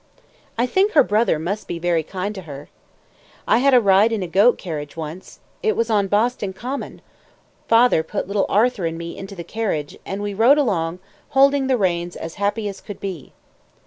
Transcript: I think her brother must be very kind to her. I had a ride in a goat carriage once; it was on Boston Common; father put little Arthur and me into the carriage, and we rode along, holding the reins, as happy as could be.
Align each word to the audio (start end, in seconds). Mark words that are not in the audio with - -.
I 0.57 0.65
think 0.65 0.93
her 0.93 1.03
brother 1.03 1.37
must 1.37 1.67
be 1.67 1.77
very 1.77 2.01
kind 2.01 2.33
to 2.33 2.41
her. 2.41 2.69
I 3.47 3.59
had 3.59 3.75
a 3.75 3.79
ride 3.79 4.11
in 4.11 4.23
a 4.23 4.27
goat 4.27 4.57
carriage 4.57 4.97
once; 4.97 5.41
it 5.61 5.75
was 5.75 5.91
on 5.91 6.07
Boston 6.07 6.53
Common; 6.53 7.03
father 7.67 8.01
put 8.01 8.25
little 8.25 8.47
Arthur 8.49 8.87
and 8.87 8.97
me 8.97 9.15
into 9.15 9.35
the 9.35 9.43
carriage, 9.43 9.99
and 10.03 10.23
we 10.23 10.33
rode 10.33 10.57
along, 10.57 10.97
holding 11.37 11.67
the 11.67 11.77
reins, 11.77 12.15
as 12.15 12.33
happy 12.41 12.67
as 12.67 12.81
could 12.81 12.99
be. 12.99 13.31